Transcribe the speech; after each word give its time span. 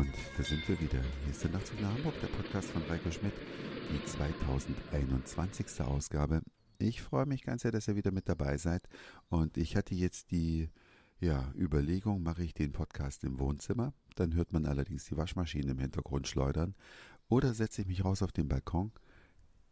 Und 0.00 0.14
da 0.38 0.42
sind 0.42 0.66
wir 0.66 0.80
wieder. 0.80 1.02
Hier 1.24 1.30
ist 1.30 1.44
der 1.44 1.50
Nachtzug 1.50 1.78
nach 1.82 1.92
Hamburg, 1.92 2.18
der 2.22 2.28
Podcast 2.28 2.70
von 2.70 2.80
Reiko 2.84 3.10
Schmidt, 3.10 3.34
die 3.92 4.02
2021. 4.06 5.82
Ausgabe. 5.82 6.40
Ich 6.78 7.02
freue 7.02 7.26
mich 7.26 7.42
ganz 7.42 7.60
sehr, 7.60 7.70
dass 7.70 7.86
ihr 7.86 7.96
wieder 7.96 8.10
mit 8.10 8.26
dabei 8.26 8.56
seid. 8.56 8.88
Und 9.28 9.58
ich 9.58 9.76
hatte 9.76 9.94
jetzt 9.94 10.30
die 10.30 10.70
ja, 11.20 11.52
Überlegung, 11.54 12.22
mache 12.22 12.42
ich 12.42 12.54
den 12.54 12.72
Podcast 12.72 13.24
im 13.24 13.38
Wohnzimmer, 13.38 13.92
dann 14.14 14.32
hört 14.32 14.54
man 14.54 14.64
allerdings 14.64 15.04
die 15.04 15.18
Waschmaschine 15.18 15.72
im 15.72 15.78
Hintergrund 15.78 16.26
schleudern, 16.26 16.74
oder 17.28 17.52
setze 17.52 17.82
ich 17.82 17.86
mich 17.86 18.02
raus 18.02 18.22
auf 18.22 18.32
den 18.32 18.48
Balkon. 18.48 18.92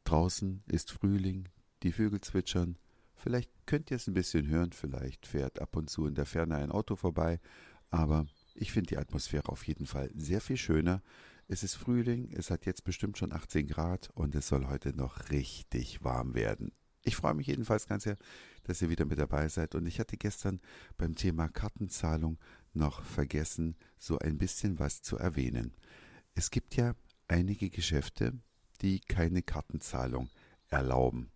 Draußen 0.04 0.62
ist 0.66 0.92
Frühling, 0.92 1.48
die 1.82 1.92
Vögel 1.92 2.20
zwitschern, 2.20 2.76
vielleicht 3.14 3.50
könnt 3.64 3.90
ihr 3.90 3.96
es 3.96 4.06
ein 4.06 4.12
bisschen 4.12 4.46
hören, 4.46 4.72
vielleicht 4.72 5.26
fährt 5.26 5.58
ab 5.58 5.74
und 5.74 5.88
zu 5.88 6.04
in 6.04 6.14
der 6.14 6.26
Ferne 6.26 6.56
ein 6.56 6.70
Auto 6.70 6.96
vorbei, 6.96 7.40
aber 7.88 8.26
ich 8.60 8.72
finde 8.72 8.88
die 8.88 8.98
Atmosphäre 8.98 9.48
auf 9.48 9.66
jeden 9.66 9.86
Fall 9.86 10.10
sehr 10.14 10.40
viel 10.40 10.56
schöner. 10.56 11.02
Es 11.46 11.62
ist 11.62 11.74
Frühling, 11.74 12.32
es 12.32 12.50
hat 12.50 12.66
jetzt 12.66 12.84
bestimmt 12.84 13.16
schon 13.16 13.32
18 13.32 13.68
Grad 13.68 14.10
und 14.14 14.34
es 14.34 14.48
soll 14.48 14.66
heute 14.66 14.94
noch 14.94 15.30
richtig 15.30 16.04
warm 16.04 16.34
werden. 16.34 16.72
Ich 17.04 17.16
freue 17.16 17.34
mich 17.34 17.46
jedenfalls 17.46 17.86
ganz 17.86 18.02
sehr, 18.02 18.18
dass 18.64 18.82
ihr 18.82 18.90
wieder 18.90 19.06
mit 19.06 19.18
dabei 19.18 19.48
seid. 19.48 19.74
Und 19.74 19.86
ich 19.86 19.98
hatte 19.98 20.16
gestern 20.16 20.60
beim 20.98 21.14
Thema 21.14 21.48
Kartenzahlung 21.48 22.38
noch 22.74 23.02
vergessen, 23.02 23.76
so 23.96 24.18
ein 24.18 24.36
bisschen 24.36 24.78
was 24.78 25.00
zu 25.00 25.16
erwähnen. 25.16 25.74
Es 26.34 26.50
gibt 26.50 26.76
ja 26.76 26.94
einige 27.28 27.70
Geschäfte, 27.70 28.34
die 28.82 29.00
keine 29.00 29.42
Kartenzahlung 29.42 30.28
erlauben. 30.68 31.30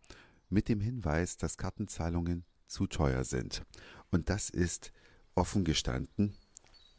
Mit 0.51 0.69
dem 0.69 0.81
Hinweis, 0.81 1.39
dass 1.39 1.57
Kartenzahlungen 1.57 2.45
zu 2.67 2.86
teuer 2.86 3.25
sind. 3.25 3.62
Und 4.11 4.29
das 4.29 4.51
ist 4.51 4.92
offen 5.34 5.64
gestanden 5.64 6.36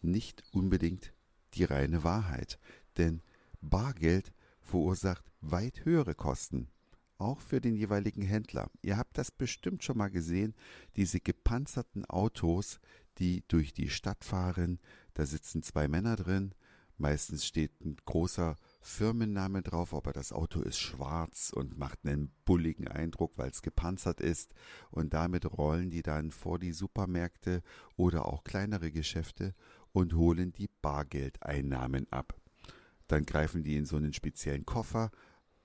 nicht 0.04 0.44
unbedingt 0.52 1.14
die 1.54 1.64
reine 1.64 2.04
Wahrheit, 2.04 2.60
denn 2.98 3.22
Bargeld 3.62 4.34
verursacht 4.62 5.26
weit 5.42 5.86
höhere 5.86 6.16
Kosten, 6.16 6.70
auch 7.18 7.40
für 7.40 7.62
den 7.62 7.76
jeweiligen 7.76 8.24
Händler. 8.24 8.70
Ihr 8.82 8.98
habt 8.98 9.18
das 9.18 9.32
bestimmt 9.32 9.84
schon 9.84 9.98
mal 9.98 10.10
gesehen, 10.10 10.56
diese 10.96 11.20
gepanzerten 11.20 12.06
Autos, 12.06 12.80
die 13.20 13.44
durch 13.48 13.74
die 13.74 13.90
Stadt 13.90 14.24
fahren, 14.24 14.80
da 15.14 15.26
sitzen 15.26 15.64
zwei 15.64 15.88
Männer 15.88 16.16
drin, 16.16 16.56
Meistens 16.98 17.46
steht 17.46 17.82
ein 17.82 17.98
großer 18.06 18.56
Firmenname 18.82 19.62
drauf, 19.64 19.94
aber 19.94 20.14
das 20.14 20.32
Auto 20.32 20.62
ist 20.62 20.80
schwarz 20.80 21.52
und 21.54 21.78
macht 21.78 22.06
einen 22.06 22.32
bulligen 22.46 22.88
Eindruck, 22.88 23.34
weil 23.36 23.50
es 23.50 23.62
gepanzert 23.62 24.22
ist. 24.22 24.54
Und 24.92 25.14
damit 25.14 25.46
rollen 25.46 25.90
die 25.90 26.04
dann 26.04 26.32
vor 26.32 26.60
die 26.60 26.72
Supermärkte 26.72 27.64
oder 27.96 28.26
auch 28.26 28.44
kleinere 28.44 28.92
Geschäfte 28.92 29.56
und 29.94 30.14
holen 30.16 30.52
die 30.52 30.70
Bargeldeinnahmen 30.82 32.12
ab. 32.12 32.36
Dann 33.08 33.26
greifen 33.26 33.64
die 33.64 33.78
in 33.78 33.86
so 33.86 33.96
einen 33.96 34.14
speziellen 34.14 34.66
Koffer, 34.66 35.12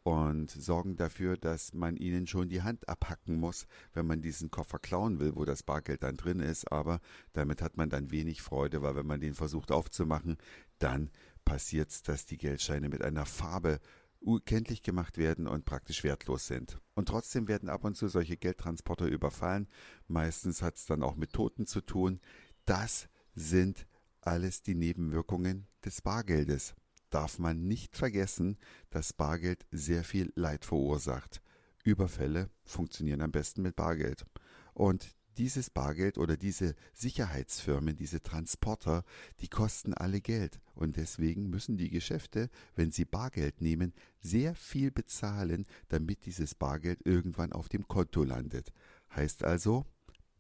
und 0.09 0.51
sorgen 0.51 0.97
dafür, 0.97 1.37
dass 1.37 1.75
man 1.75 1.97
ihnen 1.97 2.27
schon 2.27 2.49
die 2.49 2.62
Hand 2.62 2.89
abhacken 2.89 3.37
muss, 3.39 3.67
wenn 3.93 4.06
man 4.06 4.23
diesen 4.23 4.51
Koffer 4.51 4.79
klauen 4.79 5.21
will, 5.21 5.37
wo 5.37 5.45
das 5.45 5.62
Bargeld 5.62 6.03
dann 6.03 6.17
drin 6.17 6.41
ist. 6.41 6.73
Aber 6.73 7.01
damit 7.34 7.61
hat 7.61 7.77
man 7.77 7.91
dann 7.91 8.11
wenig 8.11 8.41
Freude, 8.41 8.81
weil 8.81 8.97
wenn 8.97 9.06
man 9.06 9.21
den 9.21 9.34
versucht 9.34 9.71
aufzumachen, 9.71 10.39
dann 10.79 11.11
passiert's, 11.45 12.03
dass 12.03 12.25
die 12.25 12.39
Geldscheine 12.39 12.89
mit 12.89 13.03
einer 13.03 13.27
Farbe 13.27 13.81
kenntlich 14.47 14.83
gemacht 14.83 15.19
werden 15.19 15.47
und 15.47 15.67
praktisch 15.67 16.03
wertlos 16.05 16.47
sind. 16.47 16.81
Und 16.95 17.09
trotzdem 17.09 17.47
werden 17.47 17.69
ab 17.69 17.84
und 17.84 17.95
zu 17.95 18.09
solche 18.09 18.39
Geldtransporter 18.39 19.06
überfallen. 19.06 19.69
Meistens 20.06 20.62
hat's 20.62 20.87
dann 20.87 21.03
auch 21.03 21.17
mit 21.17 21.34
Toten 21.34 21.67
zu 21.67 21.83
tun. 21.83 22.19
Das 22.65 23.11
sind 23.34 23.87
alles 24.28 24.62
die 24.62 24.75
Nebenwirkungen 24.75 25.66
des 25.84 26.03
Bargeldes 26.03 26.75
darf 27.11 27.39
man 27.39 27.66
nicht 27.66 27.97
vergessen, 27.97 28.59
dass 28.91 29.15
Bargeld 29.15 29.66
sehr 29.71 30.05
viel 30.05 30.31
Leid 30.34 30.66
verursacht. 30.66 31.41
Überfälle 31.83 32.50
funktionieren 32.65 33.22
am 33.22 33.33
besten 33.33 33.62
mit 33.62 33.75
Bargeld. 33.75 34.27
Und 34.75 35.17
dieses 35.38 35.71
Bargeld 35.71 36.19
oder 36.19 36.37
diese 36.37 36.75
Sicherheitsfirmen, 36.93 37.97
diese 37.97 38.21
Transporter, 38.22 39.05
die 39.41 39.49
kosten 39.49 39.94
alle 39.94 40.21
Geld. 40.21 40.61
Und 40.75 40.97
deswegen 40.97 41.49
müssen 41.49 41.78
die 41.78 41.88
Geschäfte, 41.88 42.50
wenn 42.75 42.91
sie 42.91 43.06
Bargeld 43.06 43.62
nehmen, 43.62 43.94
sehr 44.21 44.55
viel 44.55 44.91
bezahlen, 44.91 45.65
damit 45.88 46.27
dieses 46.27 46.55
Bargeld 46.55 47.06
irgendwann 47.06 47.53
auf 47.53 47.69
dem 47.69 47.88
Konto 47.88 48.25
landet. 48.25 48.72
Heißt 49.15 49.44
also, 49.44 49.87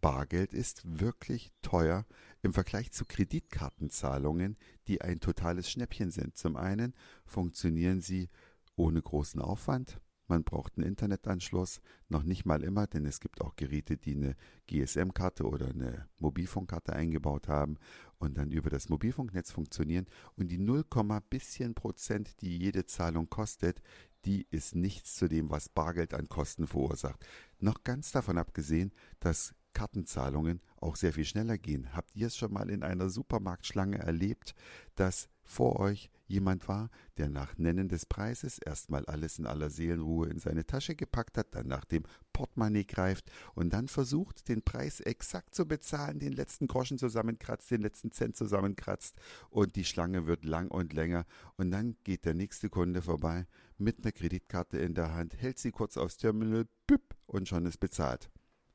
Bargeld 0.00 0.52
ist 0.52 0.82
wirklich 0.84 1.52
teuer 1.62 2.06
im 2.42 2.52
Vergleich 2.52 2.92
zu 2.92 3.04
Kreditkartenzahlungen, 3.04 4.56
die 4.86 5.00
ein 5.02 5.20
totales 5.20 5.70
Schnäppchen 5.70 6.10
sind. 6.10 6.36
Zum 6.36 6.56
einen 6.56 6.94
funktionieren 7.24 8.00
sie 8.00 8.30
ohne 8.76 9.02
großen 9.02 9.40
Aufwand. 9.40 10.00
Man 10.28 10.44
braucht 10.44 10.76
einen 10.76 10.86
Internetanschluss, 10.86 11.80
noch 12.10 12.22
nicht 12.22 12.44
mal 12.44 12.62
immer, 12.62 12.86
denn 12.86 13.06
es 13.06 13.18
gibt 13.18 13.40
auch 13.40 13.56
Geräte, 13.56 13.96
die 13.96 14.14
eine 14.14 14.36
GSM-Karte 14.66 15.44
oder 15.44 15.68
eine 15.68 16.06
Mobilfunkkarte 16.20 16.92
eingebaut 16.92 17.48
haben 17.48 17.78
und 18.18 18.36
dann 18.36 18.50
über 18.50 18.68
das 18.68 18.90
Mobilfunknetz 18.90 19.50
funktionieren. 19.50 20.06
Und 20.36 20.48
die 20.48 20.58
0, 20.58 20.84
bisschen 21.30 21.74
Prozent, 21.74 22.42
die 22.42 22.58
jede 22.58 22.84
Zahlung 22.84 23.30
kostet, 23.30 23.80
die 24.26 24.46
ist 24.50 24.74
nichts 24.74 25.16
zu 25.16 25.28
dem, 25.28 25.48
was 25.48 25.70
Bargeld 25.70 26.12
an 26.12 26.28
Kosten 26.28 26.66
verursacht. 26.66 27.24
Noch 27.58 27.82
ganz 27.82 28.12
davon 28.12 28.36
abgesehen, 28.36 28.92
dass 29.20 29.54
Kartenzahlungen 29.78 30.60
auch 30.80 30.96
sehr 30.96 31.12
viel 31.12 31.24
schneller 31.24 31.56
gehen. 31.56 31.94
Habt 31.94 32.16
ihr 32.16 32.26
es 32.26 32.36
schon 32.36 32.52
mal 32.52 32.68
in 32.68 32.82
einer 32.82 33.10
Supermarktschlange 33.10 33.98
erlebt, 33.98 34.56
dass 34.96 35.28
vor 35.44 35.78
euch 35.78 36.10
jemand 36.26 36.66
war, 36.66 36.90
der 37.16 37.28
nach 37.28 37.56
Nennen 37.58 37.88
des 37.88 38.04
Preises 38.04 38.58
erstmal 38.58 39.06
alles 39.06 39.38
in 39.38 39.46
aller 39.46 39.70
Seelenruhe 39.70 40.28
in 40.30 40.40
seine 40.40 40.66
Tasche 40.66 40.96
gepackt 40.96 41.38
hat, 41.38 41.54
dann 41.54 41.68
nach 41.68 41.84
dem 41.84 42.02
Portemonnaie 42.32 42.84
greift 42.84 43.30
und 43.54 43.72
dann 43.72 43.86
versucht, 43.86 44.48
den 44.48 44.62
Preis 44.62 44.98
exakt 44.98 45.54
zu 45.54 45.64
bezahlen, 45.66 46.18
den 46.18 46.32
letzten 46.32 46.66
Groschen 46.66 46.98
zusammenkratzt, 46.98 47.70
den 47.70 47.82
letzten 47.82 48.10
Cent 48.10 48.36
zusammenkratzt 48.36 49.14
und 49.48 49.76
die 49.76 49.84
Schlange 49.84 50.26
wird 50.26 50.44
lang 50.44 50.72
und 50.72 50.92
länger 50.92 51.24
und 51.56 51.70
dann 51.70 51.96
geht 52.02 52.24
der 52.24 52.34
nächste 52.34 52.68
Kunde 52.68 53.00
vorbei 53.00 53.46
mit 53.78 54.00
einer 54.00 54.10
Kreditkarte 54.12 54.78
in 54.78 54.94
der 54.94 55.14
Hand, 55.14 55.40
hält 55.40 55.60
sie 55.60 55.70
kurz 55.70 55.96
aufs 55.96 56.16
Terminal, 56.16 56.66
büpp, 56.88 57.14
und 57.28 57.48
schon 57.48 57.66
ist 57.66 57.78
bezahlt. 57.78 58.30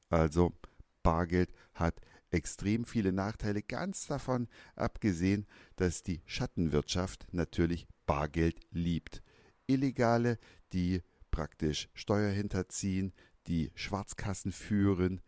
Also, 0.09 0.53
Bargeld 1.03 1.53
hat 1.73 2.01
extrem 2.31 2.85
viele 2.85 3.11
Nachteile, 3.11 3.61
ganz 3.61 4.07
davon 4.07 4.47
abgesehen, 4.75 5.45
dass 5.75 6.01
die 6.01 6.21
Schattenwirtschaft 6.25 7.27
natürlich 7.31 7.87
Bargeld 8.05 8.59
liebt. 8.71 9.21
Illegale, 9.67 10.39
die 10.73 11.01
praktisch 11.31 11.89
Steuer 11.93 12.31
hinterziehen, 12.31 13.13
die 13.47 13.71
Schwarzkassen 13.75 14.51
führen, 14.51 15.21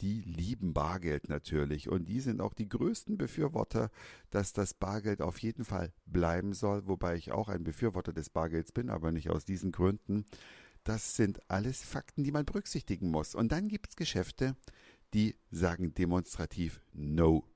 die 0.00 0.20
lieben 0.22 0.74
Bargeld 0.74 1.28
natürlich 1.28 1.88
und 1.88 2.06
die 2.06 2.20
sind 2.20 2.40
auch 2.40 2.54
die 2.54 2.68
größten 2.68 3.16
Befürworter, 3.16 3.90
dass 4.30 4.52
das 4.52 4.74
Bargeld 4.74 5.22
auf 5.22 5.38
jeden 5.38 5.64
Fall 5.64 5.92
bleiben 6.06 6.52
soll, 6.54 6.86
wobei 6.88 7.14
ich 7.16 7.30
auch 7.30 7.48
ein 7.48 7.62
Befürworter 7.62 8.12
des 8.12 8.28
Bargelds 8.28 8.72
bin, 8.72 8.90
aber 8.90 9.12
nicht 9.12 9.30
aus 9.30 9.44
diesen 9.44 9.70
Gründen. 9.70 10.24
Das 10.82 11.14
sind 11.14 11.48
alles 11.48 11.82
Fakten, 11.82 12.24
die 12.24 12.32
man 12.32 12.44
berücksichtigen 12.44 13.10
muss. 13.10 13.36
Und 13.36 13.52
dann 13.52 13.68
gibt 13.68 13.90
es 13.90 13.96
Geschäfte, 13.96 14.56
die 15.14 15.36
sagen 15.50 15.94
demonstrativ 15.94 16.80
No, 16.92 17.48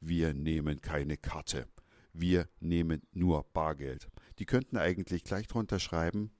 wir 0.00 0.34
nehmen 0.34 0.80
keine 0.80 1.16
Karte. 1.16 1.66
Wir 2.12 2.48
nehmen 2.60 3.02
nur 3.12 3.44
Bargeld. 3.52 4.08
Die 4.38 4.46
könnten 4.46 4.76
eigentlich 4.76 5.24
gleich 5.24 5.46
drunter 5.48 5.80
schreiben, 5.80 6.32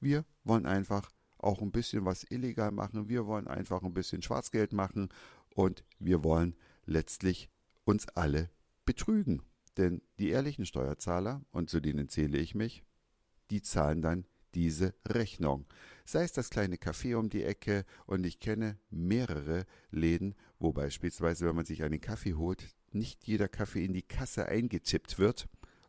wir 0.00 0.24
wollen 0.42 0.66
einfach 0.66 1.10
auch 1.38 1.62
ein 1.62 1.70
bisschen 1.70 2.04
was 2.04 2.24
illegal 2.28 2.72
machen, 2.72 3.08
wir 3.08 3.26
wollen 3.26 3.46
einfach 3.46 3.82
ein 3.82 3.94
bisschen 3.94 4.22
Schwarzgeld 4.22 4.72
machen 4.72 5.08
und 5.54 5.84
wir 5.98 6.24
wollen 6.24 6.56
letztlich 6.86 7.50
uns 7.84 8.08
alle 8.08 8.50
betrügen. 8.84 9.42
Denn 9.76 10.02
die 10.18 10.30
ehrlichen 10.30 10.66
Steuerzahler, 10.66 11.44
und 11.50 11.70
zu 11.70 11.80
denen 11.80 12.08
zähle 12.08 12.38
ich 12.38 12.54
mich, 12.54 12.84
die 13.50 13.62
zahlen 13.62 14.02
dann 14.02 14.26
diese 14.54 14.94
Rechnung. 15.06 15.66
Sei 16.04 16.24
es 16.24 16.32
das 16.32 16.50
kleine 16.50 16.76
Café 16.76 17.16
um 17.16 17.28
die 17.28 17.44
Ecke 17.44 17.84
und 18.06 18.24
ich 18.24 18.38
kenne 18.38 18.78
mehrere 18.90 19.64
Läden, 19.90 20.34
wo 20.58 20.72
beispielsweise, 20.72 21.46
wenn 21.46 21.56
man 21.56 21.64
sich 21.64 21.82
einen 21.82 22.00
Kaffee 22.00 22.34
holt, 22.34 22.64
nicht 22.92 23.26
jeder 23.26 23.48
Kaffee 23.48 23.84
in 23.84 23.92
die 23.92 24.02
Kasse 24.02 24.46
eingetippt 24.46 25.18
wird. 25.18 25.48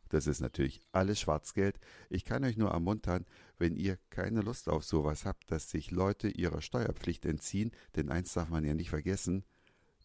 Das 0.10 0.28
ist 0.28 0.42
natürlich 0.42 0.80
alles 0.92 1.20
Schwarzgeld. 1.20 1.80
Ich 2.10 2.24
kann 2.24 2.44
euch 2.44 2.56
nur 2.56 2.70
ermuntern, 2.70 3.26
wenn 3.58 3.76
ihr 3.76 3.98
keine 4.12 4.42
Lust 4.42 4.70
auf 4.70 4.84
sowas 4.84 5.26
habt, 5.26 5.50
dass 5.52 5.72
sich 5.72 5.90
Leute 5.90 6.28
ihrer 6.28 6.62
Steuerpflicht 6.62 7.26
entziehen, 7.26 7.72
denn 7.96 8.10
eins 8.10 8.34
darf 8.34 8.50
man 8.50 8.64
ja 8.64 8.76
nicht 8.76 8.92
vergessen, 8.92 9.44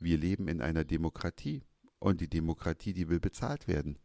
wir 0.01 0.17
leben 0.17 0.49
in 0.49 0.63
einer 0.63 0.85
Demokratie 0.85 1.63
und 1.99 2.21
die 2.21 2.29
Demokratie, 2.29 2.93
die 2.93 3.09
will 3.09 3.21
bezahlt 3.21 3.69
werden. 3.69 3.99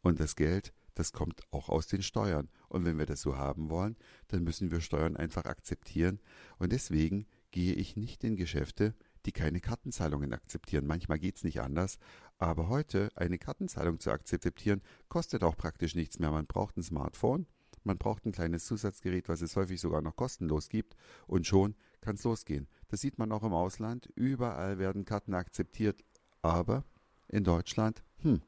Und 0.00 0.20
das 0.20 0.36
Geld 0.36 0.72
das 0.94 1.12
kommt 1.12 1.42
auch 1.50 1.68
aus 1.68 1.86
den 1.86 2.02
Steuern. 2.02 2.48
Und 2.68 2.84
wenn 2.84 2.98
wir 2.98 3.06
das 3.06 3.22
so 3.22 3.36
haben 3.36 3.70
wollen, 3.70 3.96
dann 4.28 4.42
müssen 4.44 4.70
wir 4.70 4.80
Steuern 4.80 5.16
einfach 5.16 5.44
akzeptieren. 5.44 6.20
Und 6.58 6.72
deswegen 6.72 7.26
gehe 7.50 7.74
ich 7.74 7.96
nicht 7.96 8.24
in 8.24 8.36
Geschäfte, 8.36 8.94
die 9.26 9.32
keine 9.32 9.60
Kartenzahlungen 9.60 10.32
akzeptieren. 10.32 10.86
Manchmal 10.86 11.18
geht 11.18 11.36
es 11.36 11.44
nicht 11.44 11.60
anders, 11.60 11.98
aber 12.38 12.68
heute 12.68 13.10
eine 13.14 13.38
Kartenzahlung 13.38 14.00
zu 14.00 14.10
akzeptieren, 14.10 14.82
kostet 15.08 15.44
auch 15.44 15.56
praktisch 15.56 15.94
nichts 15.94 16.18
mehr. 16.18 16.30
Man 16.30 16.46
braucht 16.46 16.76
ein 16.76 16.82
Smartphone, 16.82 17.46
man 17.84 17.98
braucht 17.98 18.26
ein 18.26 18.32
kleines 18.32 18.66
Zusatzgerät, 18.66 19.28
was 19.28 19.42
es 19.42 19.56
häufig 19.56 19.80
sogar 19.80 20.02
noch 20.02 20.16
kostenlos 20.16 20.68
gibt 20.68 20.96
und 21.26 21.46
schon 21.46 21.74
kann 22.00 22.16
es 22.16 22.24
losgehen. 22.24 22.68
Das 22.88 23.00
sieht 23.00 23.18
man 23.18 23.30
auch 23.32 23.44
im 23.44 23.52
Ausland. 23.52 24.08
Überall 24.16 24.78
werden 24.78 25.04
Karten 25.04 25.34
akzeptiert, 25.34 26.04
aber 26.42 26.84
in 27.28 27.44
Deutschland, 27.44 28.02
hm. 28.18 28.42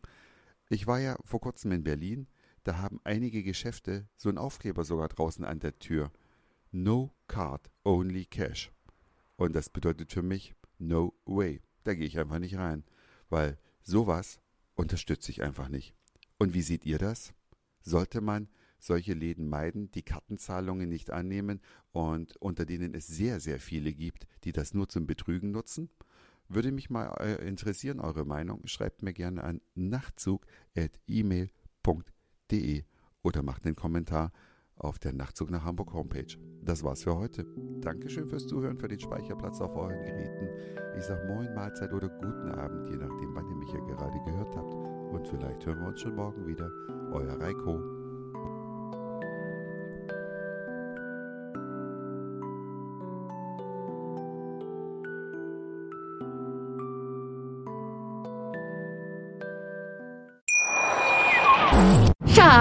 Ich 0.71 0.87
war 0.87 0.99
ja 0.99 1.17
vor 1.25 1.41
kurzem 1.41 1.73
in 1.73 1.85
Berlin, 1.85 2.27
da 2.65 2.79
haben 2.79 3.01
einige 3.05 3.43
Geschäfte 3.43 4.09
so 4.17 4.31
einen 4.31 4.39
Aufkleber 4.39 4.85
sogar 4.85 5.09
draußen 5.09 5.45
an 5.45 5.61
der 5.61 5.79
Tür. 5.79 6.11
No 6.73 7.15
Card, 7.29 7.71
only 7.85 8.25
Cash. 8.25 8.73
Und 9.37 9.55
das 9.55 9.69
bedeutet 9.69 10.13
für 10.13 10.23
mich 10.23 10.55
No 10.79 11.15
way. 11.25 11.61
Da 11.85 11.95
gehe 11.95 12.07
ich 12.07 12.19
einfach 12.19 12.39
nicht 12.39 12.57
rein, 12.57 12.85
weil 13.29 13.59
sowas 13.83 14.41
unterstütze 14.75 15.31
ich 15.31 15.43
einfach 15.43 15.69
nicht. 15.69 15.95
Und 16.39 16.55
wie 16.55 16.63
seht 16.63 16.85
ihr 16.85 16.99
das? 16.99 17.35
Sollte 17.83 18.21
man 18.21 18.49
solche 18.79 19.13
Läden 19.13 19.49
meiden, 19.49 19.91
die 19.93 20.03
Kartenzahlungen 20.03 20.89
nicht 20.89 21.11
annehmen 21.11 21.61
und 21.93 22.37
unter 22.37 22.67
denen 22.67 22.95
es 22.95 23.07
sehr, 23.07 23.41
sehr 23.41 23.61
viele 23.61 23.93
gibt, 23.93 24.27
die 24.45 24.53
das 24.53 24.75
nur 24.75 24.89
zum 24.89 25.07
Betrügen 25.07 25.53
nutzen? 25.53 25.91
Würde 26.49 26.73
mich 26.73 26.91
mal 26.91 27.09
äh, 27.21 27.47
interessieren, 27.47 28.01
eure 28.01 28.25
Meinung. 28.25 28.67
Schreibt 28.67 29.03
mir 29.03 29.13
gerne 29.13 29.45
an 29.45 29.61
nachtzug.email.de 32.45 32.85
oder 33.23 33.43
macht 33.43 33.65
einen 33.65 33.77
Kommentar 33.77 34.31
auf 34.77 34.99
der 34.99 35.13
Nachtzug 35.13 35.51
nach 35.51 35.65
Hamburg 35.65 35.93
Homepage. 35.93 36.37
Das 36.63 36.83
war's 36.83 37.05
für 37.05 37.17
heute. 37.17 37.47
Dankeschön 37.81 38.29
fürs 38.29 38.47
Zuhören, 38.47 38.79
für 38.79 38.89
den 38.89 38.99
Speicherplatz 38.99 39.61
auf 39.61 39.75
euren 39.77 40.03
Geräten. 40.03 40.49
Ich 40.97 41.05
sag 41.05 41.27
Moin, 41.27 41.55
Mahlzeit 41.55 41.93
oder 41.93 42.09
guten 42.09 42.51
Abend, 42.51 42.91
je 42.91 42.97
nachdem, 42.97 43.35
wann 43.35 43.49
ihr 43.49 43.57
mich 43.57 43.73
ja 43.73 43.81
gerade 43.81 44.19
gehört 44.25 44.57
habt. 44.57 44.75
Und 44.75 45.29
vielleicht 45.29 45.65
hören 45.65 45.81
wir 45.81 45.89
uns 45.89 46.01
schon 46.01 46.17
morgen 46.17 46.47
wieder. 46.47 46.71
Euer 47.13 47.41
Reiko. 47.41 48.04